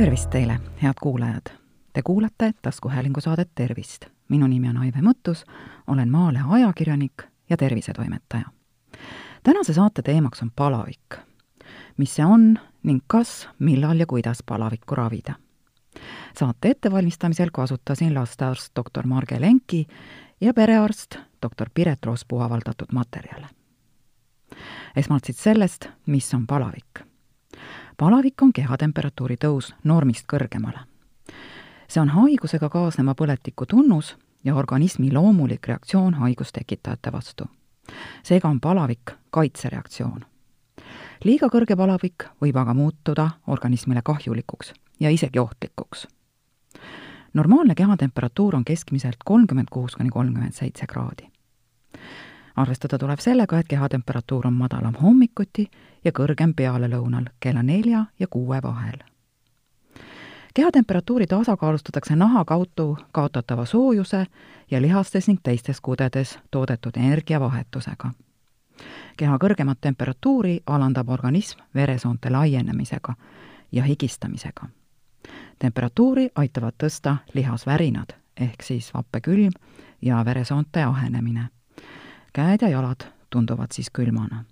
tervist 0.00 0.30
teile, 0.30 0.60
head 0.82 0.94
kuulajad! 1.02 1.42
Te 1.92 2.02
kuulate 2.02 2.52
taskuhäälingu 2.62 3.20
saadet 3.20 3.50
Tervist. 3.54 4.06
minu 4.28 4.46
nimi 4.46 4.68
on 4.68 4.76
Aive 4.76 5.00
Mõttus, 5.00 5.44
olen 5.86 6.10
Maalehe 6.10 6.44
ajakirjanik 6.48 7.22
ja 7.50 7.56
tervisetoimetaja. 7.56 8.44
tänase 9.42 9.72
saate 9.72 10.02
teemaks 10.02 10.42
on 10.42 10.50
palavik. 10.56 11.16
mis 11.96 12.14
see 12.14 12.24
on 12.24 12.58
ning 12.82 13.00
kas, 13.06 13.48
millal 13.58 14.00
ja 14.00 14.06
kuidas 14.06 14.42
palavikku 14.46 14.94
ravida? 14.94 15.34
saate 16.38 16.70
ettevalmistamisel 16.70 17.48
kasutasin 17.52 18.14
lastearst 18.14 18.72
doktor 18.76 19.06
Marge 19.06 19.40
Lenki 19.40 19.86
ja 20.40 20.54
perearst 20.54 21.16
doktor 21.42 21.70
Piret 21.74 22.04
Roospuu 22.04 22.40
avaldatud 22.40 22.88
materjale. 22.92 23.46
esmalt 24.96 25.24
siis 25.24 25.42
sellest, 25.42 25.88
mis 26.06 26.34
on 26.34 26.46
palavik 26.46 27.09
palavik 28.00 28.42
on 28.42 28.52
kehatemperatuuri 28.56 29.36
tõus 29.36 29.74
normist 29.84 30.24
kõrgemale. 30.32 30.78
see 31.88 32.00
on 32.00 32.08
haigusega 32.08 32.68
kaasneva 32.72 33.12
põletiku 33.14 33.66
tunnus 33.66 34.16
ja 34.44 34.54
organismi 34.54 35.12
loomulik 35.12 35.66
reaktsioon 35.68 36.14
haigustekitajate 36.14 37.12
vastu. 37.12 37.44
seega 38.22 38.48
on 38.48 38.60
palavik 38.60 39.12
kaitsereaktsioon. 39.30 40.24
liiga 41.24 41.46
kõrge 41.46 41.76
palavik 41.76 42.24
võib 42.40 42.56
aga 42.56 42.74
muutuda 42.74 43.30
organismile 43.46 44.00
kahjulikuks 44.04 44.72
ja 45.00 45.10
isegi 45.10 45.38
ohtlikuks. 45.38 46.08
normaalne 47.34 47.74
kehatemperatuur 47.74 48.56
on 48.56 48.64
keskmiselt 48.64 49.20
kolmkümmend 49.24 49.68
kuus 49.70 49.96
kuni 49.96 50.10
kolmkümmend 50.10 50.52
seitse 50.52 50.86
kraadi 50.86 51.28
arvestada 52.56 52.98
tuleb 52.98 53.18
sellega, 53.18 53.58
et 53.58 53.68
kehatemperatuur 53.68 54.46
on 54.46 54.54
madalam 54.54 54.94
hommikuti 54.94 55.70
ja 56.04 56.12
kõrgem 56.12 56.54
pealelõunal 56.56 57.24
kella 57.40 57.62
nelja 57.62 58.04
ja 58.18 58.26
kuue 58.26 58.62
vahel. 58.62 58.98
kehatemperatuuri 60.54 61.26
tasakaalustatakse 61.26 62.16
naha 62.16 62.44
kaudu 62.44 62.98
kaotatava 63.12 63.64
soojuse 63.64 64.26
ja 64.70 64.82
lihastes 64.82 65.28
ning 65.28 65.40
teistes 65.42 65.80
kudedes 65.80 66.38
toodetud 66.50 66.96
energiavahetusega. 66.96 68.10
keha 69.16 69.36
kõrgemat 69.36 69.78
temperatuuri 69.80 70.60
alandab 70.66 71.08
organism 71.08 71.60
veresoonte 71.74 72.30
laienemisega 72.30 73.14
ja 73.72 73.82
higistamisega. 73.82 74.66
temperatuuri 75.58 76.30
aitavad 76.34 76.74
tõsta 76.84 77.16
lihasvärinad 77.34 78.12
ehk 78.36 78.62
siis 78.62 78.94
vappekülm 78.94 79.52
ja 80.02 80.24
veresoonte 80.24 80.82
ahenemine 80.82 81.48
käed 82.32 82.62
ja 82.62 82.68
jalad 82.68 83.00
tunduvad 83.30 83.72
siis 83.72 83.90
külmana. 83.90 84.44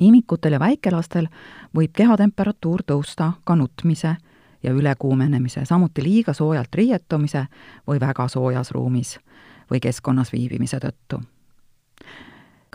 Imikutel 0.00 0.52
ja 0.52 0.60
väikelastel 0.60 1.28
võib 1.76 1.92
kehatemperatuur 1.96 2.82
tõusta 2.86 3.32
ka 3.44 3.56
nutmise 3.56 4.16
ja 4.62 4.72
ülekuumenemise, 4.72 5.64
samuti 5.64 6.02
liiga 6.02 6.32
soojalt 6.32 6.74
riietumise 6.74 7.46
või 7.88 8.00
väga 8.00 8.28
soojas 8.28 8.70
ruumis 8.70 9.18
või 9.70 9.80
keskkonnas 9.80 10.32
viibimise 10.32 10.78
tõttu. 10.78 11.22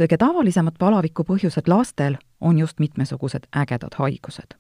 kõige 0.01 0.17
tavalisemad 0.17 0.73
palaviku 0.79 1.23
põhjused 1.23 1.67
lastel 1.67 2.17
on 2.41 2.57
just 2.59 2.79
mitmesugused 2.79 3.47
ägedad 3.55 3.95
haigused. 3.97 4.55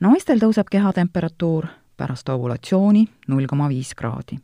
naistel 0.00 0.38
tõuseb 0.38 0.66
kehatemperatuur 0.70 1.66
pärast 1.96 2.28
ovulatsiooni 2.28 3.08
null 3.28 3.46
koma 3.46 3.68
viis 3.68 3.94
kraadi 3.94 4.38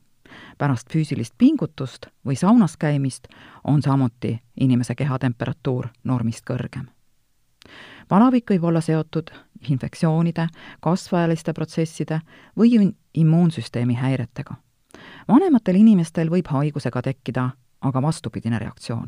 pärast 0.59 0.93
füüsilist 0.93 1.34
pingutust 1.39 2.07
või 2.27 2.37
saunas 2.37 2.77
käimist 2.77 3.29
on 3.65 3.83
samuti 3.83 4.39
inimese 4.61 4.95
kehatemperatuur 4.95 5.89
normist 6.05 6.45
kõrgem. 6.51 6.89
palavik 8.09 8.51
võib 8.51 8.65
olla 8.65 8.81
seotud 8.81 9.31
infektsioonide, 9.69 10.49
kasvajaliste 10.81 11.53
protsesside 11.53 12.21
või 12.56 12.94
immuunsüsteemi 13.15 13.94
häiretega. 13.94 14.55
vanematel 15.28 15.75
inimestel 15.75 16.31
võib 16.31 16.47
haigusega 16.47 17.03
tekkida 17.03 17.50
aga 17.81 18.03
vastupidine 18.03 18.59
reaktsioon, 18.59 19.06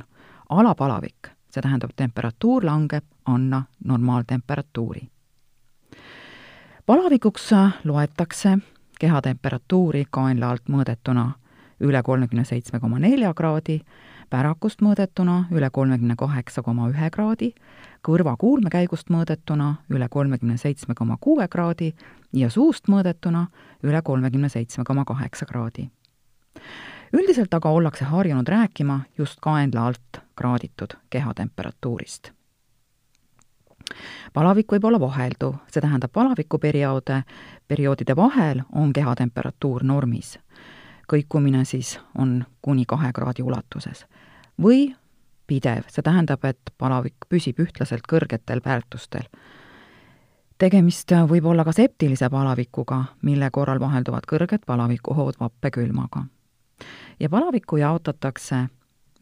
alapalavik, 0.48 1.30
see 1.50 1.62
tähendab, 1.62 1.90
temperatuur 1.96 2.64
langeb 2.64 3.04
alla 3.26 3.62
normaaltemperatuuri. 3.84 5.08
palavikuks 6.86 7.50
loetakse 7.84 8.58
kehatemperatuuri 9.00 10.04
kaenla 10.10 10.50
alt 10.50 10.68
mõõdetuna 10.68 11.30
üle 11.80 12.02
kolmekümne 12.04 12.44
seitsme 12.44 12.80
koma 12.80 12.98
nelja 13.00 13.32
kraadi, 13.34 13.80
pärakust 14.30 14.82
mõõdetuna 14.84 15.46
üle 15.50 15.70
kolmekümne 15.72 16.16
kaheksa 16.20 16.62
koma 16.62 16.90
ühe 16.92 17.10
kraadi, 17.10 17.52
kõrva-kuulmekäigust 18.06 19.12
mõõdetuna 19.12 19.70
üle 19.90 20.08
kolmekümne 20.10 20.56
seitsme 20.60 20.94
koma 20.94 21.16
kuue 21.20 21.48
kraadi 21.48 21.94
ja 22.36 22.50
suust 22.50 22.88
mõõdetuna 22.88 23.46
üle 23.82 24.02
kolmekümne 24.04 24.48
seitsme 24.48 24.84
koma 24.84 25.04
kaheksa 25.04 25.46
kraadi. 25.46 25.88
üldiselt 27.12 27.54
aga 27.54 27.70
ollakse 27.70 28.04
harjunud 28.04 28.48
rääkima 28.48 29.00
just 29.18 29.40
kaenla 29.40 29.86
alt 29.86 30.20
kraaditud 30.36 30.94
kehatemperatuurist 31.10 32.32
palavik 34.32 34.72
võib 34.72 34.84
olla 34.84 35.00
vahelduv, 35.00 35.54
see 35.68 35.80
tähendab 35.80 36.12
palavikuperioode, 36.12 37.22
perioodide 37.68 38.16
vahel 38.16 38.62
on 38.72 38.92
kehatemperatuur 38.92 39.84
normis. 39.84 40.38
kõikumine 41.12 41.64
siis 41.64 41.98
on 42.18 42.44
kuni 42.62 42.84
kahe 42.86 43.12
kraadi 43.12 43.42
ulatuses. 43.42 44.06
või 44.62 44.94
pidev, 45.46 45.88
see 45.88 46.02
tähendab, 46.02 46.44
et 46.44 46.74
palavik 46.78 47.26
püsib 47.28 47.58
ühtlaselt 47.58 48.06
kõrgetel 48.12 48.60
väärtustel. 48.64 49.26
tegemist 50.58 51.10
võib 51.28 51.46
olla 51.46 51.64
ka 51.64 51.72
septilise 51.72 52.28
palavikuga, 52.30 53.04
mille 53.22 53.50
korral 53.50 53.80
vahelduvad 53.80 54.26
kõrged 54.26 54.66
palavikuhood 54.66 55.34
vappekülmaga. 55.40 56.24
ja 57.20 57.28
palavikku 57.28 57.76
jaotatakse 57.76 58.66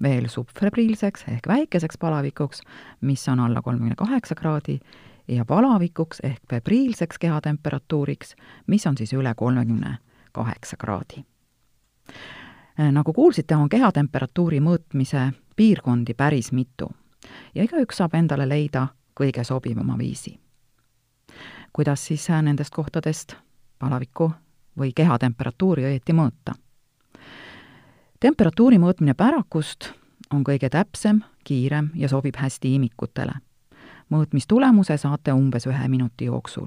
veel 0.03 0.29
subfebriilseks 0.29 1.25
ehk 1.29 1.47
väikeseks 1.49 1.99
palavikuks, 1.99 2.61
mis 3.01 3.29
on 3.29 3.41
alla 3.41 3.63
kolmekümne 3.63 3.95
kaheksa 3.97 4.35
kraadi, 4.35 4.79
ja 5.29 5.45
palavikuks 5.45 6.21
ehk 6.23 6.43
febriilseks 6.51 7.19
kehatemperatuuriks, 7.19 8.35
mis 8.67 8.87
on 8.87 8.97
siis 8.97 9.13
üle 9.13 9.35
kolmekümne 9.37 9.99
kaheksa 10.33 10.77
kraadi. 10.77 11.25
nagu 12.93 13.13
kuulsite, 13.13 13.57
on 13.57 13.69
kehatemperatuuri 13.69 14.61
mõõtmise 14.61 15.33
piirkondi 15.57 16.15
päris 16.15 16.53
mitu 16.53 16.91
ja 17.55 17.65
igaüks 17.65 17.97
saab 17.97 18.15
endale 18.15 18.49
leida 18.49 18.87
kõige 19.21 19.45
sobivama 19.45 19.99
viisi. 19.99 20.41
kuidas 21.73 22.07
siis 22.07 22.29
nendest 22.43 22.75
kohtadest 22.75 23.37
palavikku 23.79 24.33
või 24.79 24.93
kehatemperatuuri 24.95 25.85
õieti 25.85 26.13
mõõta? 26.13 26.55
Temperatuuri 28.21 28.79
mõõtmine 28.83 29.15
pärakust 29.15 29.93
on 30.35 30.43
kõige 30.45 30.69
täpsem, 30.71 31.21
kiirem 31.45 31.91
ja 31.95 32.09
sobib 32.09 32.37
hästi 32.37 32.75
imikutele. 32.75 33.33
mõõtmistulemuse 34.11 34.97
saate 34.97 35.33
umbes 35.33 35.67
ühe 35.67 35.89
minuti 35.89 36.25
jooksul. 36.25 36.67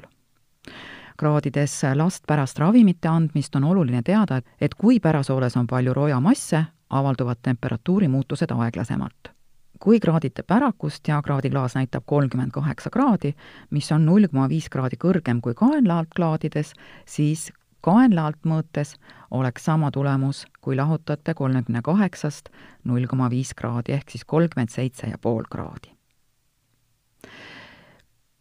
kraadides 1.17 1.81
last 1.95 2.23
pärast 2.27 2.59
ravimite 2.59 3.07
andmist 3.07 3.55
on 3.55 3.63
oluline 3.63 4.01
teada, 4.01 4.41
et, 4.61 4.75
kui 4.75 4.99
pärasooles 4.99 5.57
on 5.57 5.67
palju 5.67 5.93
roojamasse, 5.93 6.65
avalduvad 6.89 7.37
temperatuuri 7.41 8.07
muutused 8.07 8.51
aeglasemalt. 8.51 9.31
kui 9.79 9.99
kraadite 9.99 10.43
pärakust 10.43 11.07
ja 11.07 11.21
kraadiklaas 11.21 11.75
näitab 11.75 12.03
kolmkümmend 12.05 12.51
kaheksa 12.51 12.89
kraadi, 12.89 13.35
mis 13.69 13.91
on 13.91 14.05
null 14.05 14.27
koma 14.27 14.49
viis 14.49 14.69
kraadi 14.69 14.95
kõrgem 14.95 15.41
kui 15.41 15.53
kaenla 15.53 15.99
alt 15.99 16.09
klaadides, 16.15 16.73
siis 17.05 17.51
kaenla 17.81 18.25
alt 18.25 18.45
mõõtes 18.45 18.95
oleks 19.31 19.65
sama 19.65 19.91
tulemus, 19.91 20.45
kui 20.61 20.75
lahutate 20.75 21.33
kolmekümne 21.33 21.81
kaheksast 21.81 22.49
null 22.83 23.07
koma 23.07 23.29
viis 23.29 23.53
kraadi 23.53 23.95
ehk 23.95 24.09
siis 24.09 24.25
kolmkümmend 24.25 24.69
seitse 24.69 25.07
ja 25.07 25.17
pool 25.17 25.43
kraadi. 25.49 25.95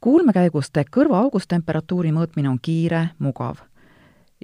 kuulmekäiguste 0.01 0.85
kõrvaaugust 0.97 1.49
temperatuuri 1.49 2.13
mõõtmine 2.13 2.49
on 2.49 2.59
kiire, 2.63 3.09
mugav 3.19 3.57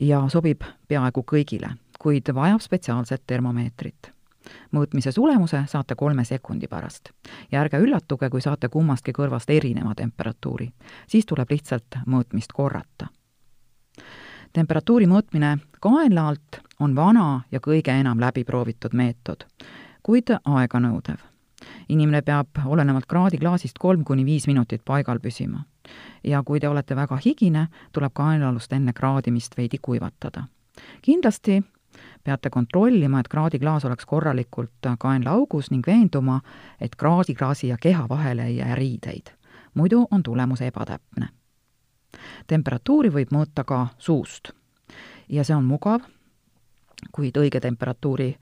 ja 0.01 0.29
sobib 0.29 0.63
peaaegu 0.89 1.25
kõigile, 1.25 1.77
kuid 1.99 2.35
vajab 2.35 2.61
spetsiaalset 2.61 3.23
termomeetrit 3.27 4.17
mõõtmise 4.73 5.13
tulemuse 5.15 5.65
saate 5.67 5.95
kolme 5.95 6.25
sekundi 6.25 6.69
pärast. 6.69 7.11
ja 7.53 7.61
ärge 7.61 7.79
üllatuge, 7.79 8.31
kui 8.31 8.41
saate 8.41 8.69
kummastki 8.69 9.13
kõrvast 9.13 9.51
erineva 9.51 9.95
temperatuuri. 9.95 10.73
siis 11.07 11.27
tuleb 11.27 11.51
lihtsalt 11.51 11.99
mõõtmist 12.07 12.53
korrata 12.53 13.07
temperatuuri 14.57 15.07
mõõtmine 15.11 15.57
kaenla 15.85 16.29
alt 16.31 16.61
on 16.81 16.95
vana 16.97 17.43
ja 17.53 17.61
kõige 17.61 17.93
enam 17.93 18.21
läbiproovitud 18.23 18.95
meetod, 18.97 19.45
kuid 20.03 20.33
aeganõudev. 20.33 21.21
inimene 21.89 22.23
peab 22.23 22.59
olenevalt 22.67 23.07
kraadiklaasist 23.07 23.79
kolm 23.79 24.05
kuni 24.05 24.25
viis 24.25 24.47
minutit 24.47 24.83
paigal 24.85 25.21
püsima. 25.21 25.65
ja 26.25 26.43
kui 26.43 26.61
te 26.61 26.69
olete 26.69 26.97
väga 26.97 27.19
higine, 27.25 27.69
tuleb 27.93 28.13
kaenlaalust 28.15 28.73
enne 28.73 28.93
kraadimist 28.93 29.57
veidi 29.57 29.79
kuivatada. 29.83 30.45
kindlasti 31.03 31.63
peate 32.25 32.51
kontrollima, 32.51 33.21
et 33.21 33.29
kraadiklaas 33.29 33.85
oleks 33.85 34.07
korralikult 34.07 34.89
kaenlaaugus 34.99 35.71
ning 35.71 35.87
veenduma, 35.87 36.41
et 36.81 36.97
kraadiklaasi 36.97 37.69
ja 37.69 37.77
keha 37.81 38.09
vahele 38.09 38.47
ei 38.47 38.57
jää 38.57 38.75
riideid. 38.75 39.27
muidu 39.75 40.07
on 40.11 40.23
tulemus 40.23 40.61
ebatäpne 40.61 41.29
temperatuuri 42.47 43.11
võib 43.13 43.33
mõõta 43.33 43.65
ka 43.65 43.87
suust. 43.99 44.53
ja 45.29 45.45
see 45.45 45.57
on 45.57 45.65
mugav, 45.65 46.01
kuid 47.13 47.37
õige 47.37 47.61
temperatuuri 47.61 48.37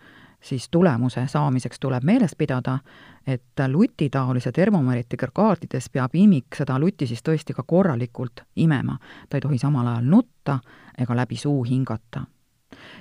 siis 0.45 0.69
tulemuse 0.71 1.27
saamiseks 1.27 1.81
tuleb 1.81 2.05
meeles 2.05 2.35
pidada, 2.39 2.79
et 3.27 3.61
lutitaolise 3.69 4.53
termomeetriga 4.53 5.29
kaardides 5.33 5.89
peab 5.91 6.15
imik 6.15 6.57
seda 6.57 6.77
lutti 6.79 7.07
siis 7.07 7.23
tõesti 7.25 7.57
ka 7.57 7.63
korralikult 7.67 8.45
imema. 8.57 8.99
ta 9.29 9.37
ei 9.37 9.41
tohi 9.41 9.59
samal 9.59 9.87
ajal 9.87 10.05
nutta 10.05 10.59
ega 10.99 11.17
läbi 11.17 11.37
suu 11.37 11.65
hingata. 11.65 12.25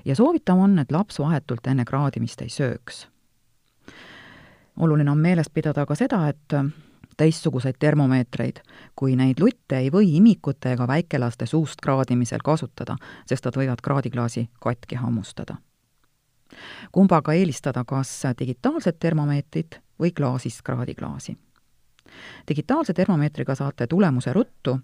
ja 0.06 0.16
soovitav 0.16 0.60
on, 0.60 0.80
et 0.80 0.92
laps 0.92 1.20
vahetult 1.20 1.68
enne 1.68 1.86
kraadimist 1.86 2.42
ei 2.42 2.50
sööks. 2.50 3.08
oluline 4.80 5.12
on 5.12 5.18
meeles 5.18 5.50
pidada 5.50 5.86
ka 5.86 5.96
seda, 5.96 6.28
et 6.28 6.54
teistsuguseid 7.18 7.76
termomeetreid, 7.80 8.62
kui 8.96 9.16
neid 9.16 9.40
lutte 9.40 9.78
ei 9.78 9.92
või 9.92 10.16
imikute 10.18 10.74
ega 10.74 10.88
väikelaste 10.88 11.46
suust 11.46 11.82
kraadimisel 11.82 12.42
kasutada, 12.44 12.98
sest 13.26 13.46
nad 13.46 13.60
võivad 13.60 13.82
kraadiklaasi 13.82 14.50
katki 14.60 14.96
hammustada 14.96 15.58
kumbaga 16.92 17.34
eelistada 17.34 17.84
kas 17.84 18.24
digitaalset 18.40 19.00
termomeetrit 19.00 19.80
või 20.00 20.12
klaasist 20.12 20.62
kraadiklaasi. 20.62 21.38
digitaalse 22.50 22.94
termomeetriga 22.94 23.56
saate 23.56 23.88
tulemuse 23.88 24.34
ruttu, 24.34 24.80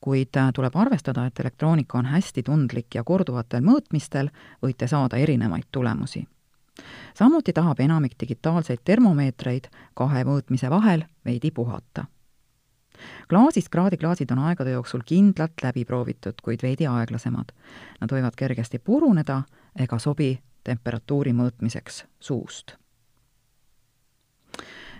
kuid 0.00 0.36
tuleb 0.54 0.76
arvestada, 0.76 1.26
et 1.26 1.40
elektroonika 1.40 1.98
on 1.98 2.06
hästi 2.06 2.42
tundlik 2.42 2.94
ja 2.94 3.04
korduvatel 3.04 3.62
mõõtmistel 3.62 4.28
võite 4.62 4.86
saada 4.86 5.16
erinevaid 5.16 5.64
tulemusi. 5.72 6.26
Samuti 7.16 7.52
tahab 7.52 7.80
enamik 7.80 8.18
digitaalseid 8.20 8.84
termomeetreid 8.84 9.70
kahe 9.94 10.24
mõõtmise 10.28 10.70
vahel 10.70 11.06
veidi 11.24 11.50
puhata 11.50 12.04
klaasist 13.28 13.68
kraadiklaasid 13.68 14.30
on 14.32 14.38
aegade 14.48 14.70
jooksul 14.70 15.02
kindlalt 15.04 15.62
läbi 15.62 15.84
proovitud, 15.84 16.40
kuid 16.42 16.62
veidi 16.62 16.86
aeglasemad. 16.86 17.52
Nad 18.00 18.12
võivad 18.12 18.36
kergesti 18.36 18.78
puruneda 18.78 19.42
ega 19.78 19.98
sobi 19.98 20.30
temperatuuri 20.64 21.32
mõõtmiseks 21.32 22.04
suust. 22.20 22.76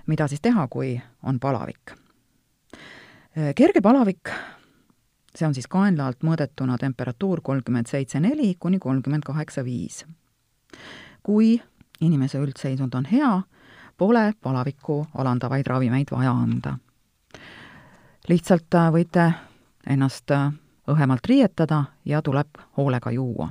mida 0.06 0.28
siis 0.28 0.40
teha, 0.40 0.68
kui 0.68 1.00
on 1.22 1.40
palavik? 1.40 1.94
kerge 3.56 3.80
palavik, 3.82 4.30
see 5.34 5.46
on 5.46 5.54
siis 5.54 5.66
kaenla 5.66 6.06
alt 6.06 6.22
mõõdetuna 6.22 6.78
temperatuur 6.78 7.40
kolmkümmend 7.42 7.86
seitse 7.86 8.20
neli 8.20 8.54
kuni 8.60 8.78
kolmkümmend 8.78 9.24
kaheksa 9.24 9.64
viis. 9.64 10.04
kui 11.22 11.60
inimese 12.00 12.38
üldseisund 12.38 12.94
on 12.94 13.04
hea, 13.04 13.42
pole 13.96 14.32
palavikku 14.42 15.06
alandavaid 15.14 15.66
ravimeid 15.66 16.10
vaja 16.10 16.32
anda. 16.32 16.78
lihtsalt 18.28 18.74
äh, 18.74 18.90
võite 18.92 19.32
ennast 19.86 20.30
äh, 20.30 20.52
õhemalt 20.88 21.26
riietada 21.26 21.84
ja 22.04 22.22
tuleb 22.22 22.48
hoolega 22.76 23.10
juua 23.10 23.50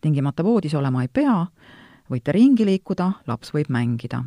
tingimata 0.00 0.44
voodis 0.44 0.74
olema 0.74 1.02
ei 1.02 1.08
pea, 1.12 1.46
võite 2.10 2.32
ringi 2.32 2.66
liikuda, 2.66 3.12
laps 3.26 3.52
võib 3.54 3.70
mängida. 3.72 4.24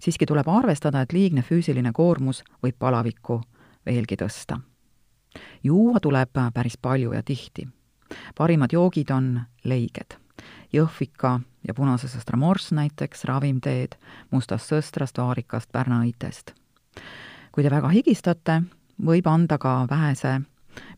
siiski 0.00 0.26
tuleb 0.26 0.48
arvestada, 0.48 1.00
et 1.00 1.12
liigne 1.12 1.42
füüsiline 1.42 1.92
koormus 1.92 2.42
võib 2.62 2.74
palavikku 2.78 3.40
veelgi 3.86 4.16
tõsta. 4.16 4.60
juua 5.62 6.00
tuleb 6.00 6.30
päris 6.54 6.76
palju 6.76 7.12
ja 7.12 7.22
tihti. 7.22 7.68
parimad 8.34 8.72
joogid 8.72 9.10
on 9.10 9.40
leiged. 9.64 10.16
Jõhvika 10.72 11.40
ja 11.68 11.74
punase 11.74 12.08
sõstra 12.08 12.36
morss 12.36 12.72
näiteks, 12.72 13.24
ravimteed, 13.24 13.96
mustast 14.30 14.70
sõstrast, 14.70 15.18
vaarikast, 15.18 15.72
pärnaõitest. 15.72 16.54
kui 17.52 17.64
te 17.64 17.70
väga 17.70 17.88
higistate, 17.88 18.62
võib 19.04 19.26
anda 19.26 19.58
ka 19.58 19.86
vähese 19.90 20.40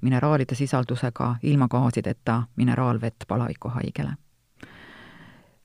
mineraalide 0.01 0.55
sisaldusega 0.55 1.37
ilma 1.43 1.69
gaasideta 1.69 2.43
mineraalvett 2.57 3.25
palavikuhaigele. 3.29 4.11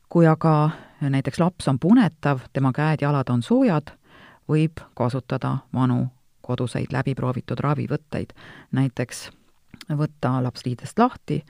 kui 0.09 0.27
aga 0.27 0.69
näiteks 1.01 1.39
laps 1.39 1.67
on 1.67 1.79
punetav, 1.79 2.39
tema 2.53 2.71
käed-jalad 2.71 3.29
on 3.29 3.41
soojad, 3.41 3.91
võib 4.49 4.79
kasutada 4.95 5.57
vanu 5.73 6.07
koduseid 6.41 6.93
läbiproovitud 6.93 7.59
ravivõtteid, 7.59 8.33
näiteks 8.71 9.29
võtta 9.89 10.43
laps 10.43 10.65
liidest 10.65 10.99
lahti 10.99 11.43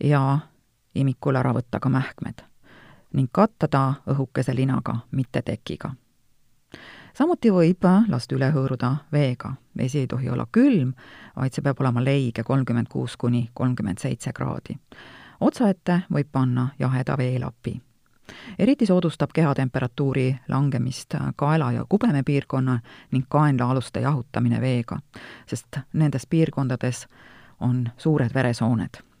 ja 0.00 0.38
imikul 0.94 1.36
ära 1.36 1.52
võtta 1.52 1.80
ka 1.80 1.88
mähkmed 1.88 2.44
ning 3.14 3.30
katta 3.32 3.68
ta 3.68 3.94
õhukese 4.10 4.54
linaga, 4.54 4.96
mitte 5.10 5.42
tekiga 5.42 5.94
samuti 7.14 7.50
võib 7.52 7.86
last 8.08 8.32
üle 8.32 8.50
hõõruda 8.50 8.96
veega. 9.12 9.54
vesi 9.76 9.98
ei 9.98 10.06
tohi 10.06 10.30
olla 10.30 10.46
külm, 10.52 10.92
vaid 11.36 11.54
see 11.54 11.62
peab 11.62 11.80
olema 11.80 12.04
leige 12.04 12.42
kolmkümmend 12.42 12.88
kuus 12.90 13.16
kuni 13.16 13.50
kolmkümmend 13.54 13.98
seitse 13.98 14.32
kraadi. 14.32 14.78
otsaette 15.40 16.00
võib 16.12 16.28
panna 16.32 16.68
jaheda 16.78 17.18
veelapi. 17.18 17.80
eriti 18.58 18.86
soodustab 18.86 19.30
kehatemperatuuri 19.34 20.36
langemist 20.48 21.14
kaela 21.36 21.72
ja 21.72 21.84
kubemepiirkonna 21.88 22.78
ning 23.10 23.26
kaenlaaluste 23.28 24.00
jahutamine 24.00 24.60
veega, 24.60 24.98
sest 25.46 25.78
nendes 25.92 26.26
piirkondades 26.26 27.06
on 27.60 27.90
suured 27.96 28.34
veresooned 28.34 29.13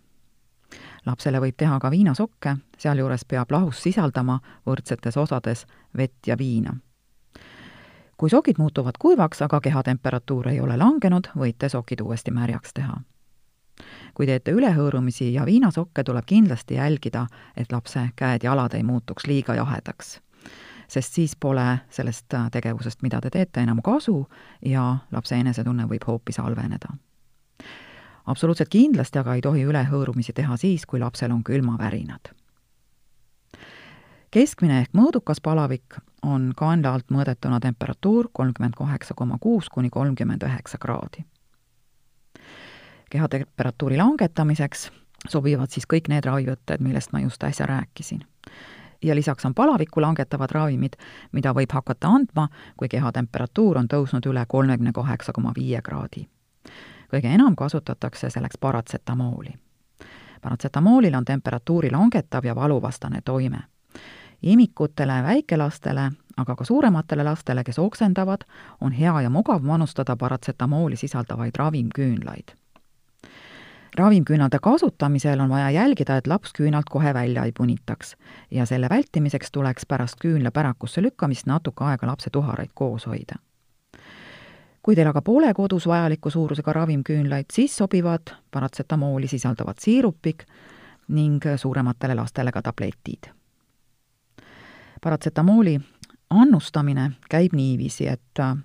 lapsele 1.06 1.40
võib 1.40 1.56
teha 1.56 1.78
ka 1.80 1.90
viinasokke, 1.90 2.56
sealjuures 2.78 3.24
peab 3.24 3.50
lahus 3.50 3.82
sisaldama 3.82 4.40
võrdsetes 4.66 5.16
osades 5.16 5.66
vett 5.96 6.26
ja 6.26 6.38
viina 6.38 6.74
kui 8.16 8.30
sokid 8.30 8.54
muutuvad 8.58 8.92
kuivaks, 8.98 9.42
aga 9.42 9.60
kehatemperatuur 9.60 10.48
ei 10.48 10.60
ole 10.60 10.76
langenud, 10.76 11.28
võite 11.38 11.68
sokid 11.68 12.00
uuesti 12.00 12.30
märjaks 12.30 12.74
teha. 12.74 12.96
kui 14.14 14.26
teete 14.26 14.52
ülehõõrumisi 14.54 15.32
ja 15.34 15.42
viinasokke, 15.46 16.04
tuleb 16.04 16.24
kindlasti 16.26 16.74
jälgida, 16.74 17.26
et 17.56 17.72
lapse 17.72 18.08
käed-jalad 18.16 18.74
ei 18.74 18.82
muutuks 18.82 19.26
liiga 19.26 19.54
jahedaks. 19.54 20.20
sest 20.88 21.12
siis 21.12 21.36
pole 21.36 21.78
sellest 21.90 22.34
tegevusest, 22.52 23.02
mida 23.02 23.20
te 23.20 23.30
teete, 23.30 23.60
enam 23.60 23.82
kasu 23.82 24.28
ja 24.62 24.96
lapse 25.12 25.34
enesetunne 25.34 25.84
võib 25.84 26.06
hoopis 26.06 26.38
halveneda. 26.38 26.88
Absoluutselt 28.26 28.68
kindlasti 28.68 29.18
aga 29.18 29.34
ei 29.34 29.40
tohi 29.40 29.64
ülehõõrumisi 29.64 30.32
teha 30.32 30.56
siis, 30.56 30.86
kui 30.86 31.00
lapsel 31.00 31.32
on 31.32 31.44
külmavärinad 31.44 32.34
keskmine 34.34 34.80
ehk 34.82 34.96
mõõdukas 34.98 35.38
palavik 35.42 35.98
on 36.26 36.48
kaenla 36.58 36.94
alt 36.96 37.12
mõõdetuna 37.14 37.60
temperatuur 37.62 38.28
kolmkümmend 38.32 38.74
kaheksa 38.78 39.14
koma 39.14 39.38
kuus 39.40 39.68
kuni 39.70 39.90
kolmkümmend 39.94 40.42
üheksa 40.42 40.78
kraadi. 40.82 41.24
kehatemperatuuri 43.10 43.96
langetamiseks 43.96 44.90
sobivad 45.28 45.70
siis 45.70 45.86
kõik 45.86 46.10
need 46.10 46.26
ravivõtted, 46.26 46.82
millest 46.82 47.12
ma 47.12 47.20
just 47.20 47.44
äsja 47.44 47.66
rääkisin. 47.66 48.24
ja 49.02 49.14
lisaks 49.14 49.44
on 49.44 49.54
palavikku 49.54 50.00
langetavad 50.00 50.50
ravimid, 50.50 50.96
mida 51.32 51.52
võib 51.52 51.72
hakata 51.72 52.08
andma, 52.08 52.48
kui 52.76 52.88
kehatemperatuur 52.88 53.78
on 53.78 53.88
tõusnud 53.88 54.26
üle 54.26 54.44
kolmekümne 54.48 54.92
kaheksa 54.92 55.32
koma 55.32 55.52
viie 55.56 55.82
kraadi. 55.82 56.28
Kõige 57.14 57.34
enam 57.34 57.56
kasutatakse 57.56 58.30
selleks 58.30 58.58
paratsetamooli. 58.60 59.54
paratsetamoolil 60.42 61.14
on 61.14 61.24
temperatuuri 61.24 61.90
langetav 61.90 62.44
ja 62.44 62.54
valuvastane 62.54 63.20
toime 63.24 63.62
imikutele, 64.44 65.22
väikelastele, 65.22 66.10
aga 66.36 66.56
ka 66.56 66.64
suurematele 66.64 67.24
lastele, 67.24 67.64
kes 67.64 67.78
oksendavad, 67.78 68.44
on 68.80 68.92
hea 68.92 69.20
ja 69.20 69.30
mugav 69.30 69.62
manustada 69.62 70.16
paratsetamooli 70.16 70.96
sisaldavaid 70.96 71.56
ravimküünlaid. 71.56 72.54
ravimküünlate 73.96 74.58
kasutamisel 74.62 75.40
on 75.40 75.48
vaja 75.48 75.70
jälgida, 75.70 76.16
et 76.16 76.26
laps 76.26 76.52
küünalt 76.58 76.90
kohe 76.90 77.14
välja 77.14 77.44
ei 77.44 77.52
punitaks 77.52 78.16
ja 78.50 78.66
selle 78.66 78.88
vältimiseks 78.90 79.52
tuleks 79.52 79.86
pärast 79.86 80.16
küünla 80.24 80.50
pärakusse 80.50 81.02
lükkamist 81.02 81.46
natuke 81.46 81.84
aega 81.84 82.06
lapse 82.06 82.30
tuharaid 82.30 82.70
koos 82.74 83.06
hoida. 83.06 83.38
Kui 84.84 84.94
teil 84.94 85.08
aga 85.08 85.22
pole 85.24 85.48
kodus 85.56 85.86
vajaliku 85.88 86.30
suurusega 86.30 86.72
ravimküünlaid, 86.72 87.48
siis 87.52 87.76
sobivad 87.76 88.34
paratsetamooli 88.50 89.28
sisaldavad 89.28 89.80
siirupid 89.80 90.44
ning 91.08 91.40
suurematele 91.56 92.14
lastele 92.14 92.52
ka 92.52 92.62
tabletid 92.62 93.32
paratsetamooli 95.04 95.80
annustamine 96.30 97.10
käib 97.30 97.52
niiviisi, 97.52 98.06
et 98.08 98.40
äh, 98.40 98.56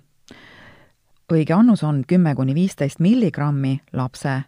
õige 1.32 1.52
annus 1.52 1.84
on 1.84 2.02
kümme 2.08 2.34
kuni 2.34 2.54
viisteist 2.54 3.00
milligrammi 3.00 3.80
lapse 3.92 4.40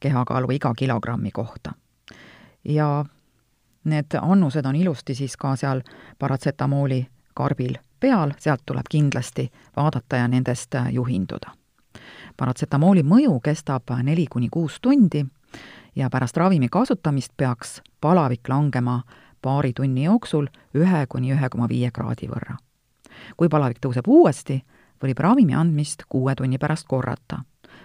kehakaalu 0.00 0.50
iga 0.58 0.74
kilogrammi 0.74 1.30
kohta. 1.30 1.72
ja 2.64 3.04
need 3.84 4.18
annused 4.22 4.66
on 4.66 4.76
ilusti 4.76 5.14
siis 5.14 5.36
ka 5.36 5.56
seal 5.56 5.80
paratsetamooli 6.18 7.06
karbil 7.34 7.78
peal, 8.00 8.32
sealt 8.38 8.62
tuleb 8.66 8.86
kindlasti 8.90 9.50
vaadata 9.76 10.16
ja 10.16 10.28
nendest 10.28 10.74
äh, 10.74 10.92
juhinduda. 10.92 11.50
paratsetamooli 12.36 13.02
mõju 13.02 13.40
kestab 13.40 13.90
neli 14.02 14.26
kuni 14.30 14.48
kuus 14.52 14.80
tundi 14.80 15.26
ja 15.96 16.10
pärast 16.10 16.36
ravimi 16.36 16.68
kasutamist 16.68 17.32
peaks 17.36 17.82
palavik 18.00 18.48
langema 18.48 19.02
paari 19.42 19.72
tunni 19.72 20.04
jooksul 20.04 20.46
ühe 20.74 21.06
kuni 21.08 21.32
ühe 21.32 21.48
koma 21.48 21.68
viie 21.68 21.90
kraadi 21.90 22.28
võrra. 22.28 22.56
kui 23.36 23.48
palavik 23.48 23.78
tõuseb 23.80 24.08
uuesti, 24.08 24.64
võib 25.02 25.18
ravimi 25.18 25.54
andmist 25.54 26.02
kuue 26.08 26.34
tunni 26.34 26.58
pärast 26.58 26.86
korrata. 26.88 27.38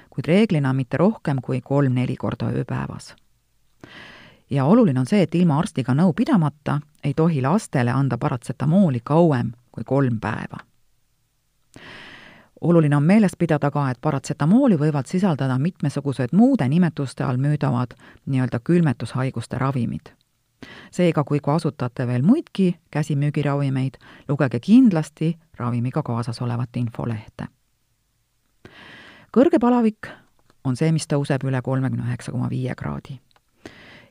kuid 0.09 0.27
reeglina 0.27 0.73
mitte 0.73 0.97
rohkem 0.97 1.39
kui 1.41 1.61
kolm-neli 1.61 2.15
korda 2.15 2.49
ööpäevas. 2.49 3.15
ja 4.49 4.65
oluline 4.65 4.99
on 4.99 5.05
see, 5.05 5.21
et 5.21 5.35
ilma 5.35 5.59
arstiga 5.59 5.93
nõu 5.93 6.13
pidamata 6.13 6.79
ei 7.03 7.13
tohi 7.13 7.41
lastele 7.41 7.91
anda 7.91 8.17
paratsetamooli 8.17 8.99
kauem 9.03 9.51
kui 9.71 9.83
kolm 9.83 10.19
päeva. 10.19 10.57
oluline 12.61 12.95
on 12.95 13.03
meeles 13.03 13.35
pidada 13.39 13.71
ka, 13.71 13.89
et 13.89 13.97
paratsetamooli 14.01 14.77
võivad 14.77 15.05
sisaldada 15.05 15.57
mitmesugused 15.57 16.29
muude 16.33 16.67
nimetuste 16.67 17.23
all 17.23 17.37
müüdavad 17.37 17.95
nii-öelda 18.25 18.59
külmetushaiguste 18.59 19.57
ravimid 19.57 20.13
seega, 20.91 21.23
kui 21.23 21.39
kasutate 21.39 22.07
veel 22.07 22.21
muidki 22.21 22.75
käsimüügiravimeid, 22.91 23.97
lugege 24.29 24.59
kindlasti 24.59 25.37
ravimiga 25.57 26.03
kaasas 26.03 26.41
olevat 26.41 26.77
infolehte. 26.77 27.47
kõrge 29.31 29.59
palavik 29.59 30.07
on 30.63 30.75
see, 30.75 30.91
mis 30.91 31.07
tõuseb 31.07 31.45
üle 31.47 31.61
kolmekümne 31.61 32.05
üheksa 32.09 32.31
koma 32.31 32.49
viie 32.49 32.75
kraadi. 32.75 33.19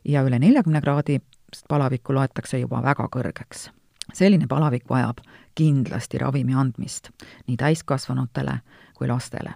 ja 0.05 0.23
üle 0.23 0.39
neljakümne 0.39 0.81
kraadi 0.81 1.21
palavikku 1.69 2.15
loetakse 2.15 2.59
juba 2.59 2.83
väga 2.83 3.09
kõrgeks. 3.09 3.71
Selline 4.15 4.47
palavik 4.47 4.89
vajab 4.91 5.19
kindlasti 5.55 6.19
ravimi 6.19 6.55
andmist 6.55 7.11
nii 7.47 7.57
täiskasvanutele 7.57 8.61
kui 8.95 9.09
lastele. 9.09 9.55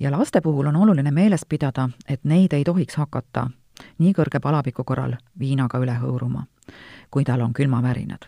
ja 0.00 0.10
laste 0.10 0.40
puhul 0.40 0.66
on 0.66 0.76
oluline 0.76 1.10
meeles 1.10 1.44
pidada, 1.48 1.88
et 2.08 2.24
neid 2.24 2.52
ei 2.52 2.64
tohiks 2.64 2.96
hakata 2.96 3.50
nii 3.98 4.12
kõrge 4.12 4.40
palaviku 4.40 4.84
korral 4.84 5.16
viinaga 5.38 5.78
üle 5.78 5.94
hõõruma, 6.02 6.44
kui 7.10 7.24
tal 7.24 7.40
on 7.40 7.52
külmavärinad. 7.52 8.26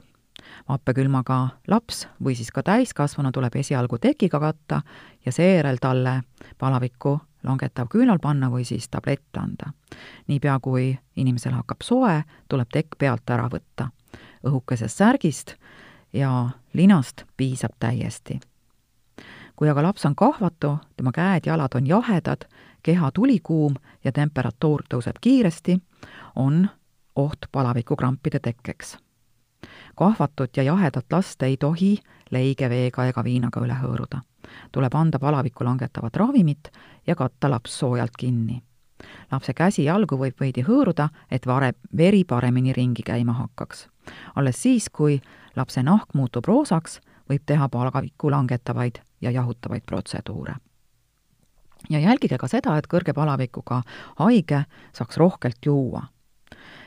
vappekülmaga 0.69 1.49
laps 1.69 2.07
või 2.25 2.37
siis 2.37 2.50
ka 2.50 2.62
täiskasvanu 2.62 3.33
tuleb 3.33 3.57
esialgu 3.57 3.99
tekiga 3.99 4.40
katta 4.40 4.83
ja 5.26 5.33
seejärel 5.33 5.76
talle 5.81 6.23
palavikku 6.59 7.21
langetav 7.42 7.88
küünal 7.88 8.19
panna 8.23 8.50
või 8.50 8.64
siis 8.64 8.88
tablett 8.88 9.37
anda. 9.37 9.73
niipea, 10.26 10.59
kui 10.61 10.99
inimesel 11.16 11.52
hakkab 11.52 11.83
soe, 11.83 12.23
tuleb 12.49 12.69
tekk 12.73 12.99
pealt 12.99 13.31
ära 13.31 13.49
võtta. 13.49 13.90
Õhukesest 14.47 14.97
särgist 14.97 15.55
ja 16.13 16.51
linast 16.73 17.25
piisab 17.37 17.73
täiesti. 17.79 18.41
kui 19.57 19.69
aga 19.69 19.83
laps 19.83 20.07
on 20.07 20.15
kahvatu, 20.17 20.79
tema 20.97 21.13
käed-jalad 21.13 21.75
on 21.75 21.87
jahedad 21.87 22.49
keha 22.83 23.11
tulikuum 23.15 23.75
ja 24.05 24.13
temperatuur 24.13 24.83
tõuseb 24.89 25.21
kiiresti, 25.21 25.79
on 26.37 26.69
oht 27.17 27.47
palavikukrampide 27.53 28.39
tekkeks. 28.39 28.99
kahvatut 29.97 30.57
ja 30.57 30.63
jahedat 30.63 31.07
last 31.13 31.43
ei 31.43 31.57
tohi 31.57 31.99
leige 32.31 32.69
veega 32.71 33.07
ega 33.07 33.25
viinaga 33.25 33.61
üle 33.61 33.75
hõõruda. 33.75 34.21
tuleb 34.73 34.95
anda 34.95 35.19
palavikku 35.19 35.65
langetavat 35.65 36.17
ravimit 36.17 36.71
ja 37.07 37.15
katta 37.15 37.51
laps 37.51 37.79
soojalt 37.79 38.17
kinni. 38.19 38.63
lapse 39.33 39.55
käsi-jalgu 39.55 40.17
võib 40.17 40.41
veidi 40.41 40.63
hõõruda, 40.63 41.09
et 41.31 41.47
vare, 41.47 41.73
veri 41.97 42.25
paremini 42.25 42.73
ringi 42.73 43.03
käima 43.03 43.33
hakkaks. 43.33 43.92
Alles 44.35 44.63
siis, 44.63 44.89
kui 44.89 45.21
lapse 45.57 45.83
nahk 45.83 46.15
muutub 46.15 46.45
roosaks, 46.45 47.01
võib 47.31 47.43
teha 47.47 47.69
palavikku 47.69 48.31
langetavaid 48.31 49.01
ja 49.21 49.31
jahutavaid 49.31 49.83
protseduure 49.87 50.57
ja 51.91 51.99
jälgige 51.99 52.39
ka 52.39 52.49
seda, 52.49 52.77
et 52.79 52.87
kõrge 52.87 53.15
palavikuga 53.15 53.83
haige 54.19 54.65
saaks 54.93 55.17
rohkelt 55.17 55.67
juua. 55.67 56.03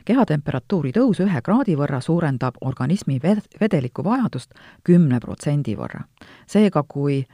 kehatemperatuuri 0.06 0.92
tõus 0.94 1.20
ühe 1.20 1.42
kraadi 1.42 1.76
võrra 1.76 2.02
suurendab 2.02 2.56
organismi 2.62 3.20
ved-, 3.24 3.48
vedeliku 3.60 4.04
vajadust 4.04 4.54
kümne 4.84 5.20
protsendi 5.20 5.76
võrra. 5.76 6.04
seega, 6.48 6.84
kui 6.84 7.26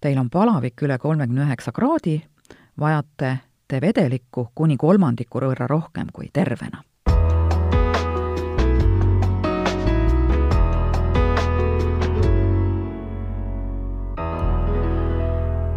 teil 0.00 0.18
on 0.18 0.30
palavik 0.30 0.82
üle 0.82 0.98
kolmekümne 0.98 1.46
üheksa 1.46 1.72
kraadi, 1.72 2.22
vajate 2.78 3.38
te 3.68 3.80
vedelikku 3.80 4.50
kuni 4.54 4.76
kolmandiku 4.76 5.40
võrra 5.40 5.66
rohkem 5.66 6.08
kui 6.12 6.30
tervena 6.32 6.82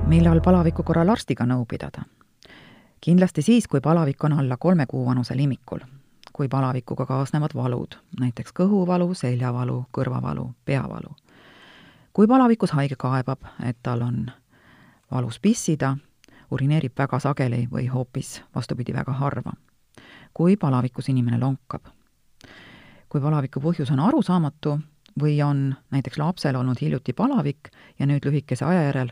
millal 0.07 0.41
palaviku 0.41 0.83
korral 0.83 1.09
arstiga 1.09 1.45
nõu 1.49 1.65
pidada? 1.65 2.03
kindlasti 3.01 3.41
siis, 3.41 3.67
kui 3.67 3.81
palavik 3.81 4.23
on 4.23 4.33
alla 4.33 4.57
kolme 4.57 4.85
kuu 4.85 5.05
vanusel 5.05 5.39
imikul, 5.39 5.79
kui 6.33 6.47
palavikuga 6.47 7.05
kaasnevad 7.05 7.53
valud, 7.55 7.97
näiteks 8.19 8.53
kõhuvalu, 8.53 9.13
seljavalu, 9.13 9.85
kõrvavalu, 9.97 10.45
peavalu. 10.65 11.15
kui 12.13 12.27
palavikus 12.27 12.71
haige 12.71 12.95
kaebab, 12.95 13.39
et 13.63 13.77
tal 13.83 14.01
on 14.01 14.31
valus 15.11 15.39
pissida, 15.39 15.97
urineerib 16.51 16.93
väga 16.97 17.19
sageli 17.19 17.67
või 17.71 17.87
hoopis 17.87 18.41
vastupidi, 18.55 18.93
väga 18.93 19.11
harva. 19.11 19.53
kui 20.33 20.57
palavikus 20.57 21.09
inimene 21.09 21.39
lonkab. 21.39 21.81
kui 23.09 23.21
palaviku 23.21 23.59
põhjus 23.59 23.91
on 23.91 23.99
arusaamatu 23.99 24.79
või 25.21 25.41
on 25.43 25.75
näiteks 25.91 26.17
lapsel 26.17 26.55
olnud 26.55 26.77
hiljuti 26.81 27.13
palavik 27.13 27.69
ja 27.99 28.05
nüüd 28.05 28.25
lühikese 28.25 28.65
aja 28.65 28.81
järel 28.83 29.11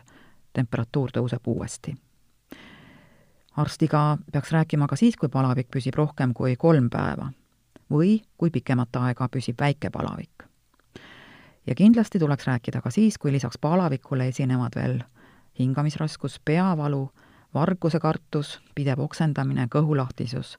temperatuur 0.53 1.11
tõuseb 1.11 1.47
uuesti. 1.47 1.95
arstiga 3.57 4.17
peaks 4.31 4.51
rääkima 4.51 4.87
ka 4.87 4.95
siis, 4.95 5.15
kui 5.15 5.29
palavik 5.29 5.67
püsib 5.71 5.95
rohkem 5.95 6.33
kui 6.33 6.55
kolm 6.55 6.89
päeva 6.89 7.31
või 7.91 8.21
kui 8.37 8.49
pikemat 8.49 8.95
aega 8.95 9.29
püsib 9.29 9.59
väike 9.59 9.89
palavik. 9.89 10.43
ja 11.67 11.75
kindlasti 11.75 12.19
tuleks 12.19 12.47
rääkida 12.47 12.81
ka 12.81 12.89
siis, 12.89 13.17
kui 13.17 13.31
lisaks 13.31 13.57
palavikule 13.57 14.27
esinevad 14.27 14.75
veel 14.75 15.03
hingamisraskus, 15.59 16.39
peavalu, 16.45 17.11
varguse 17.53 17.99
kartus, 17.99 18.61
pidev 18.75 18.99
oksendamine, 18.99 19.67
kõhulahtisus 19.69 20.57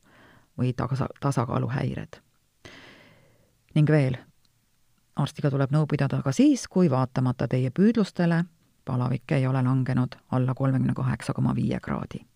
või 0.58 0.72
tasa, 0.72 1.08
tasakaaluhäired. 1.20 2.20
ning 3.74 3.90
veel, 3.90 4.16
arstiga 5.16 5.50
tuleb 5.50 5.70
nõu 5.70 5.86
pidada 5.86 6.22
ka 6.22 6.32
siis, 6.32 6.68
kui 6.68 6.90
vaatamata 6.90 7.48
teie 7.48 7.70
püüdlustele 7.70 8.44
palavik 8.84 9.32
ei 9.32 9.46
ole 9.46 9.62
langenud 9.62 10.16
alla 10.30 10.54
kolmekümne 10.54 10.94
kaheksa 10.94 11.32
koma 11.32 11.54
viie 11.54 11.80
kraadi. 11.80 12.26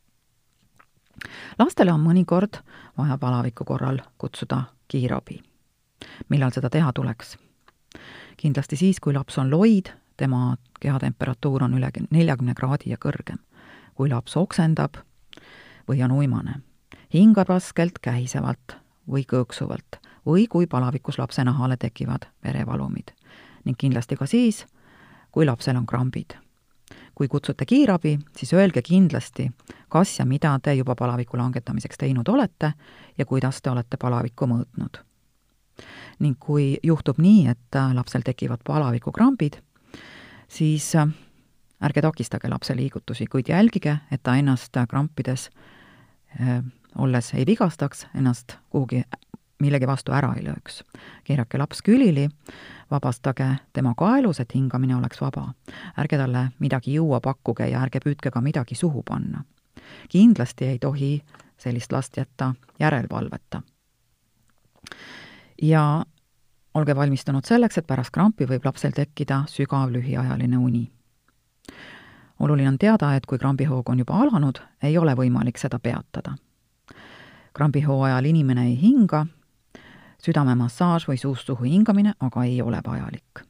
lastele 1.58 1.92
on 1.92 2.00
mõnikord 2.00 2.60
vaja 2.98 3.18
palaviku 3.18 3.64
korral 3.64 3.98
kutsuda 4.18 4.62
kiirabi. 4.88 5.42
millal 6.28 6.50
seda 6.50 6.70
teha 6.70 6.92
tuleks? 6.92 7.38
kindlasti 8.36 8.76
siis, 8.76 9.00
kui 9.00 9.14
laps 9.14 9.38
on 9.38 9.50
loid, 9.50 9.92
tema 10.16 10.56
kehatemperatuur 10.80 11.62
on 11.64 11.74
üle 11.74 11.90
neljakümne 12.10 12.54
kraadi 12.54 12.90
ja 12.90 12.96
kõrgem. 12.96 13.38
kui 13.94 14.08
laps 14.08 14.36
oksendab 14.36 14.94
või 15.88 16.04
on 16.04 16.12
uimane, 16.12 16.60
hingab 17.14 17.48
raskelt, 17.48 17.98
kähisevalt 18.02 18.76
või 19.08 19.24
kõõksuvalt 19.24 19.98
või 20.26 20.46
kui 20.46 20.66
palavikus 20.66 21.18
lapse 21.18 21.44
nahale 21.44 21.76
tekivad 21.76 22.28
verevalumid. 22.44 23.12
ning 23.64 23.76
kindlasti 23.78 24.16
ka 24.16 24.26
siis, 24.26 24.66
kui 25.38 25.47
lapsel 25.47 25.76
on 25.78 25.87
krambid. 25.87 26.35
kui 27.14 27.28
kutsute 27.28 27.66
kiirabi, 27.66 28.12
siis 28.37 28.52
öelge 28.54 28.78
kindlasti, 28.83 29.49
kas 29.90 30.18
ja 30.18 30.25
mida 30.26 30.52
te 30.62 30.75
juba 30.75 30.95
palaviku 30.95 31.38
langetamiseks 31.38 31.99
teinud 31.99 32.28
olete 32.30 32.73
ja 33.18 33.26
kuidas 33.26 33.59
te 33.62 33.71
olete 33.71 33.97
palavikku 33.97 34.47
mõõtnud. 34.50 34.99
ning 36.18 36.38
kui 36.40 36.78
juhtub 36.83 37.18
nii, 37.18 37.47
et 37.47 37.78
lapsel 37.95 38.23
tekivad 38.26 38.64
palavikukrambid, 38.66 39.61
siis 40.49 40.90
ärge 40.97 42.02
takistage 42.02 42.49
lapse 42.49 42.76
liigutusi, 42.76 43.26
kuid 43.26 43.49
jälgige, 43.49 43.99
et 44.11 44.23
ta 44.23 44.35
ennast 44.35 44.75
krampides 44.88 45.50
äh, 46.40 46.64
olles 46.97 47.35
ei 47.35 47.47
vigastaks, 47.47 48.07
ennast 48.14 48.59
kuhugi 48.71 49.04
millegi 49.60 49.86
vastu 49.86 50.12
ära 50.12 50.32
ei 50.36 50.44
lööks. 50.44 50.82
keerake 51.24 51.58
laps 51.58 51.82
külili, 51.82 52.28
vabastage 52.90 53.56
tema 53.72 53.94
kaelus, 53.96 54.40
et 54.40 54.54
hingamine 54.54 54.96
oleks 54.96 55.20
vaba. 55.20 55.54
ärge 55.98 56.16
talle 56.16 56.48
midagi 56.58 56.94
juua 56.94 57.20
pakkuge 57.20 57.68
ja 57.68 57.82
ärge 57.82 58.00
püüdke 58.00 58.30
ka 58.30 58.40
midagi 58.40 58.74
suhu 58.74 59.02
panna. 59.02 59.44
kindlasti 60.08 60.64
ei 60.64 60.78
tohi 60.78 61.22
sellist 61.58 61.92
last 61.92 62.16
jätta 62.16 62.54
järelevalveta. 62.80 63.62
ja 65.62 66.04
olge 66.74 66.96
valmistunud 66.96 67.44
selleks, 67.44 67.78
et 67.78 67.86
pärast 67.86 68.10
krampi 68.10 68.46
võib 68.46 68.64
lapsel 68.64 68.92
tekkida 68.92 69.44
sügav 69.46 69.90
lühiajaline 69.90 70.58
uni. 70.58 70.90
oluline 72.38 72.68
on 72.68 72.78
teada, 72.78 73.14
et 73.14 73.26
kui 73.26 73.38
krambihoog 73.38 73.88
on 73.90 73.98
juba 73.98 74.14
alanud, 74.14 74.60
ei 74.82 74.98
ole 74.98 75.14
võimalik 75.14 75.58
seda 75.58 75.78
peatada. 75.78 76.36
krambihoo 77.52 78.02
ajal 78.02 78.24
inimene 78.24 78.66
ei 78.66 78.80
hinga 78.80 79.26
südamemassaaž 80.22 81.08
või 81.08 81.16
suust 81.16 81.46
suhu 81.46 81.64
hingamine 81.64 82.14
aga 82.20 82.44
ei 82.44 82.62
ole 82.62 82.80
vajalik. 82.87 83.44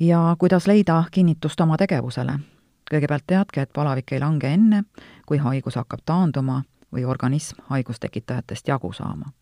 ja 0.00 0.36
kuidas 0.38 0.66
leida 0.66 1.04
kinnitust 1.10 1.60
oma 1.60 1.76
tegevusele? 1.76 2.38
kõigepealt 2.90 3.24
teadke, 3.26 3.62
et 3.62 3.72
palavik 3.72 4.12
ei 4.12 4.20
lange 4.20 4.48
enne, 4.48 4.84
kui 5.26 5.38
haigus 5.38 5.76
hakkab 5.76 6.00
taanduma 6.04 6.62
või 6.92 7.04
organism 7.04 7.60
haigustekitajatest 7.68 8.68
jagu 8.68 8.92
saama. 8.92 9.32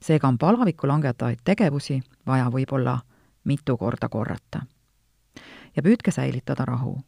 seega 0.00 0.28
on 0.28 0.38
palaviku 0.38 0.88
langetavaid 0.88 1.38
tegevusi 1.44 2.02
vaja 2.26 2.50
võib-olla 2.50 2.98
mitu 3.44 3.76
korda 3.76 4.08
korrata. 4.08 4.60
ja 5.76 5.82
püüdke 5.82 6.10
säilitada 6.10 6.64
rahu. 6.64 7.00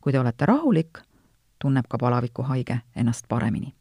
kui 0.00 0.12
te 0.12 0.20
olete 0.20 0.46
rahulik, 0.46 0.98
tunneb 1.58 1.84
ka 1.88 1.98
palavikuhaige 1.98 2.80
ennast 2.96 3.28
paremini. 3.28 3.74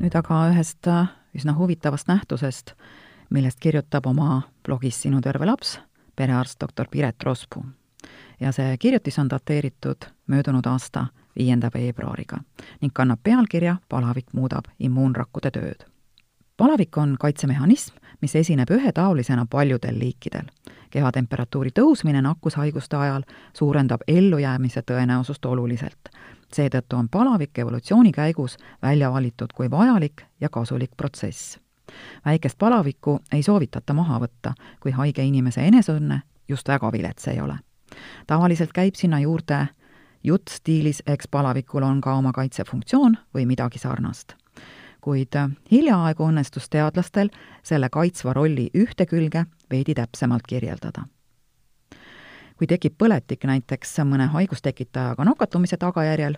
Nüüd 0.00 0.16
aga 0.16 0.46
ühest 0.50 0.88
üsna 1.36 1.54
huvitavast 1.58 2.08
nähtusest, 2.08 2.72
millest 3.30 3.60
kirjutab 3.60 4.06
oma 4.06 4.42
blogis 4.64 5.02
Sinu 5.02 5.20
terve 5.20 5.46
laps 5.46 5.78
perearst 6.16 6.60
doktor 6.60 6.88
Piret 6.90 7.22
Rospuu. 7.22 7.64
ja 8.40 8.52
see 8.52 8.76
kirjutis 8.78 9.18
on 9.18 9.30
dateeritud 9.30 10.08
möödunud 10.26 10.66
aasta 10.66 11.06
viienda 11.36 11.70
veebruariga 11.74 12.38
ning 12.80 12.92
kannab 12.94 13.20
pealkirja 13.22 13.76
Palavik 13.88 14.32
muudab 14.32 14.64
immuunrakkude 14.78 15.50
tööd. 15.50 15.84
palavik 16.56 16.96
on 16.96 17.16
kaitsemehhanism, 17.20 17.94
mis 18.20 18.36
esineb 18.36 18.70
ühetaolisena 18.70 19.46
paljudel 19.50 19.98
liikidel. 19.98 20.48
kehatemperatuuri 20.90 21.70
tõusmine 21.78 22.22
nakkushaiguste 22.22 22.96
ajal 22.96 23.22
suurendab 23.52 24.00
ellujäämise 24.08 24.82
tõenäosust 24.82 25.46
oluliselt. 25.46 26.08
Seetõttu 26.54 26.96
on 26.96 27.08
palavik 27.08 27.58
evolutsiooni 27.58 28.12
käigus 28.12 28.56
välja 28.82 29.12
valitud 29.12 29.52
kui 29.54 29.70
vajalik 29.70 30.22
ja 30.40 30.48
kasulik 30.48 30.96
protsess 30.96 31.58
väikest 32.24 32.58
palavikku 32.58 33.20
ei 33.32 33.42
soovitata 33.42 33.94
maha 33.94 34.20
võtta, 34.20 34.52
kui 34.80 34.92
haige 34.92 35.24
inimese 35.24 35.64
eneseõnne 35.66 36.22
just 36.48 36.68
väga 36.68 36.92
vilets 36.92 37.28
ei 37.28 37.40
ole. 37.40 37.58
tavaliselt 38.26 38.72
käib 38.72 38.94
sinna 38.94 39.20
juurde 39.20 39.66
jutt 40.24 40.48
stiilis, 40.48 41.02
eks 41.06 41.28
palavikul 41.28 41.82
on 41.82 42.00
ka 42.00 42.14
oma 42.14 42.32
kaitsefunktsioon 42.32 43.16
või 43.34 43.46
midagi 43.46 43.78
sarnast. 43.78 44.34
kuid 45.00 45.34
hiljaaegu 45.70 46.24
õnnestus 46.24 46.68
teadlastel 46.68 47.30
selle 47.62 47.88
kaitsva 47.88 48.32
rolli 48.32 48.70
ühte 48.74 49.06
külge 49.06 49.46
veidi 49.70 49.94
täpsemalt 49.94 50.46
kirjeldada. 50.46 51.02
Kui 52.60 52.68
tekib 52.68 52.98
põletik 53.00 53.46
näiteks 53.48 53.94
mõne 54.04 54.26
haigustekitajaga 54.28 55.24
nakatumise 55.24 55.78
tagajärjel, 55.80 56.34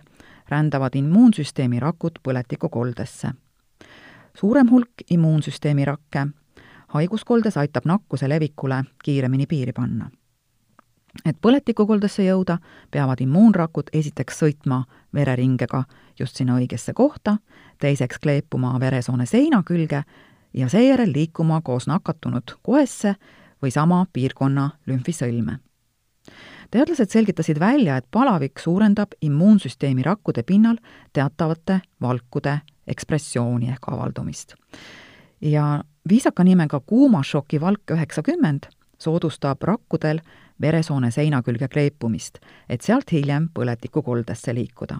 rändavad 0.47 0.95
immuunsüsteemi 0.95 1.79
rakud 1.83 2.21
põletikukoldesse. 2.23 3.31
suurem 4.37 4.69
hulk 4.71 5.03
immuunsüsteemi 5.09 5.85
rakke 5.85 6.27
haiguskoldes 6.87 7.57
aitab 7.57 7.85
nakkuse 7.85 8.29
levikule 8.29 8.83
kiiremini 9.03 9.45
piiri 9.45 9.73
panna 9.73 10.09
et 11.25 11.37
põletikukoldesse 11.41 12.23
jõuda, 12.23 12.57
peavad 12.91 13.19
immuunrakud 13.21 13.91
esiteks 13.93 14.39
sõitma 14.39 14.83
vereringega 15.13 15.83
just 16.19 16.35
sinna 16.35 16.55
õigesse 16.55 16.93
kohta, 16.93 17.37
teiseks 17.79 18.19
kleepuma 18.23 18.79
veresoone 18.79 19.25
seina 19.25 19.63
külge 19.63 20.03
ja 20.53 20.69
seejärel 20.69 21.13
liikuma 21.13 21.61
koos 21.61 21.87
nakatunud 21.87 22.55
kohesse 22.61 23.15
või 23.61 23.71
sama 23.71 24.05
piirkonna 24.13 24.69
lümfisõlme. 24.87 25.59
Teadlased 26.71 27.09
selgitasid 27.09 27.59
välja, 27.59 27.97
et 27.97 28.05
palavik 28.11 28.59
suurendab 28.59 29.13
immuunsüsteemi 29.21 30.03
rakkude 30.03 30.43
pinnal 30.43 30.77
teatavate 31.13 31.81
valkude 32.01 32.59
ekspressiooni 32.87 33.69
ehk 33.69 33.87
avaldumist. 33.87 34.55
ja 35.41 35.83
viisaka 36.09 36.43
nimega 36.43 36.79
kuumašoki 36.79 37.61
valk 37.61 37.91
üheksakümmend 37.91 38.67
soodustab 38.99 39.61
rakkudel 39.61 40.19
veresoone 40.61 41.11
seina 41.11 41.41
külge 41.43 41.67
kleepumist, 41.67 42.39
et 42.69 42.81
sealt 42.81 43.11
hiljem 43.11 43.49
põletikukoldesse 43.53 44.55
liikuda. 44.55 44.99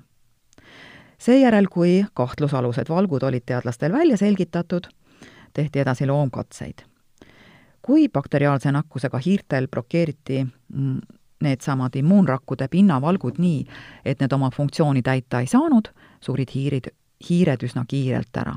seejärel, 1.18 1.68
kui 1.72 2.06
kahtlusalused 2.14 2.90
valgud 2.90 3.24
olid 3.24 3.44
teadlastel 3.46 3.92
välja 3.92 4.18
selgitatud, 4.18 4.88
tehti 5.54 5.80
edasi 5.80 6.08
loomkatseid. 6.08 6.93
Kui 7.84 8.08
bakteriaalse 8.10 8.72
nakkusega 8.72 9.20
hiirtel 9.26 9.68
blokeeriti 9.68 10.44
mm, 10.44 11.00
needsamad 11.44 11.96
immuunrakkude 12.00 12.68
pinnavalgud 12.72 13.40
nii, 13.44 13.66
et 14.06 14.22
need 14.24 14.34
oma 14.34 14.50
funktsiooni 14.52 15.02
täita 15.04 15.44
ei 15.44 15.48
saanud, 15.52 15.90
surid 16.24 16.54
hiirid, 16.56 16.94
hiired 17.30 17.66
üsna 17.68 17.84
kiirelt 17.88 18.40
ära 18.40 18.56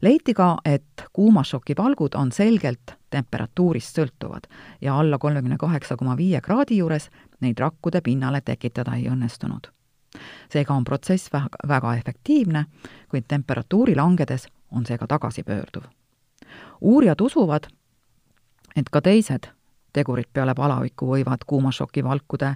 leiti 0.00 0.34
ka, 0.34 0.58
et 0.64 1.04
kuumašoki 1.12 1.74
valgud 1.78 2.14
on 2.14 2.32
selgelt 2.32 2.94
temperatuurist 3.10 3.98
sõltuvad 3.98 4.46
ja 4.80 4.98
alla 4.98 5.18
kolmekümne 5.18 5.56
kaheksa 5.58 5.96
koma 5.96 6.16
viie 6.16 6.40
kraadi 6.40 6.78
juures 6.78 7.08
neid 7.40 7.58
rakkude 7.58 8.00
pinnale 8.00 8.40
tekitada 8.40 8.94
ei 8.96 9.08
õnnestunud. 9.08 9.70
seega 10.52 10.74
on 10.74 10.84
protsess 10.84 11.32
väga, 11.32 11.56
väga 11.68 11.94
efektiivne, 11.94 12.64
kuid 13.08 13.24
temperatuuri 13.28 13.96
langedes 13.96 14.48
on 14.70 14.86
see 14.86 14.98
ka 14.98 15.06
tagasipöörduv. 15.06 15.82
uurijad 16.80 17.20
usuvad, 17.20 17.66
et 18.78 18.90
ka 18.90 19.00
teised 19.00 19.50
tegurid 19.92 20.28
peale 20.32 20.54
palaviku 20.54 21.08
võivad 21.10 21.44
kuumašoki 21.46 22.04
valkude 22.04 22.54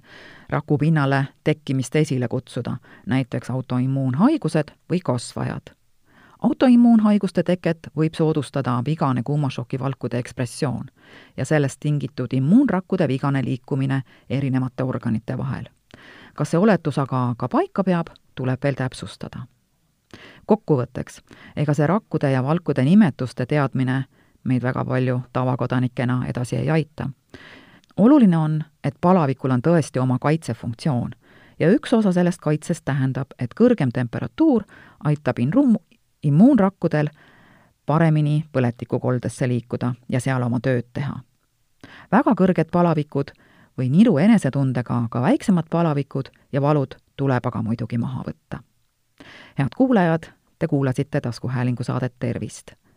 raku 0.50 0.78
pinnale 0.78 1.24
tekkimist 1.44 1.96
esile 1.96 2.28
kutsuda, 2.28 2.76
näiteks 3.06 3.50
autoimmuunhaigused 3.50 4.74
või 4.90 5.00
kasvajad 5.04 5.72
autoimmuunhaiguste 6.42 7.42
teket 7.42 7.78
võib 7.96 8.14
soodustada 8.14 8.82
vigane 8.87 9.22
kuumašoki 9.22 9.78
valkude 9.78 10.18
ekspressioon 10.18 10.87
ja 11.37 11.44
sellest 11.44 11.80
tingitud 11.80 12.32
immuunrakkude 12.32 13.08
vigane 13.08 13.44
liikumine 13.44 14.02
erinevate 14.30 14.82
organite 14.82 15.38
vahel. 15.38 15.64
kas 16.35 16.50
see 16.50 16.58
oletus 16.58 16.98
aga 16.98 17.35
ka 17.38 17.48
paika 17.48 17.85
peab, 17.85 18.06
tuleb 18.35 18.62
veel 18.62 18.74
täpsustada. 18.74 19.46
kokkuvõtteks, 20.46 21.20
ega 21.56 21.74
see 21.74 21.87
rakkude 21.87 22.30
ja 22.30 22.42
valkude 22.42 22.85
nimetuste 22.85 23.46
teadmine 23.46 24.04
meid 24.44 24.62
väga 24.62 24.85
palju 24.85 25.20
tavakodanikena 25.33 26.26
edasi 26.28 26.57
ei 26.57 26.70
aita. 26.70 27.11
oluline 27.96 28.37
on, 28.37 28.62
et 28.85 28.94
palavikul 29.00 29.50
on 29.50 29.61
tõesti 29.62 30.00
oma 30.00 30.18
kaitsefunktsioon 30.18 31.11
ja 31.59 31.70
üks 31.70 31.92
osa 31.92 32.12
sellest 32.12 32.40
kaitsest 32.40 32.85
tähendab, 32.85 33.35
et 33.38 33.55
kõrgem 33.55 33.90
temperatuur 33.94 34.64
aitab 35.05 35.38
inrum-, 35.38 35.78
immuunrakkudel 36.22 37.09
paremini 37.87 38.44
põletikukoldesse 38.52 39.48
liikuda 39.48 39.94
ja 40.09 40.20
seal 40.20 40.42
oma 40.42 40.61
tööd 40.61 40.88
teha. 40.92 41.20
väga 42.12 42.35
kõrged 42.38 42.70
palavikud 42.72 43.33
või 43.78 43.88
niru 43.90 44.18
enesetundega 44.18 45.07
ka 45.11 45.22
väiksemad 45.22 45.70
palavikud 45.70 46.28
ja 46.52 46.62
valud 46.62 46.94
tuleb 47.16 47.46
aga 47.46 47.62
muidugi 47.62 47.98
maha 47.98 48.22
võtta. 48.26 48.62
head 49.59 49.74
kuulajad, 49.76 50.26
te 50.59 50.66
kuulasite 50.66 51.20
taskuhäälingu 51.20 51.85
saadet 51.85 52.14
Tervist. 52.18 52.72